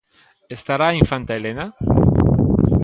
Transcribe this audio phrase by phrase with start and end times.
[0.57, 1.65] Estará a Infanta Elena?